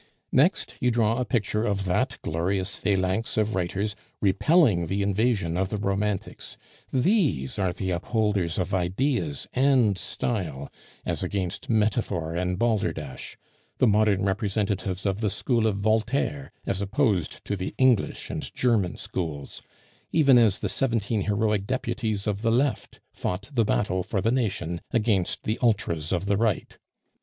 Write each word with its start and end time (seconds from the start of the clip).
Next 0.31 0.73
you 0.79 0.89
draw 0.89 1.17
a 1.19 1.25
picture 1.25 1.63
of 1.63 1.85
that 1.85 2.17
glorious 2.23 2.75
phalanx 2.75 3.37
of 3.37 3.53
writers 3.53 3.95
repelling 4.19 4.87
the 4.87 5.03
invasion 5.03 5.55
of 5.55 5.69
the 5.69 5.77
Romantics; 5.77 6.57
these 6.91 7.59
are 7.59 7.71
the 7.71 7.91
upholders 7.91 8.57
of 8.57 8.73
ideas 8.73 9.45
and 9.53 9.99
style 9.99 10.71
as 11.05 11.21
against 11.21 11.69
metaphor 11.69 12.35
and 12.35 12.57
balderdash; 12.57 13.37
the 13.77 13.85
modern 13.85 14.23
representatives 14.23 15.05
of 15.05 15.21
the 15.21 15.29
school 15.29 15.67
of 15.67 15.75
Voltaire 15.77 16.51
as 16.65 16.81
opposed 16.81 17.45
to 17.45 17.55
the 17.55 17.75
English 17.77 18.31
and 18.31 18.51
German 18.55 18.97
schools, 18.97 19.61
even 20.11 20.39
as 20.39 20.61
the 20.61 20.67
seventeen 20.67 21.21
heroic 21.25 21.67
deputies 21.67 22.25
of 22.25 22.41
the 22.41 22.51
Left 22.51 22.99
fought 23.13 23.51
the 23.53 23.65
battle 23.65 24.01
for 24.01 24.19
the 24.19 24.31
nation 24.31 24.81
against 24.89 25.43
the 25.43 25.59
Ultras 25.61 26.11
of 26.11 26.25
the 26.25 26.37
Right. 26.37 26.79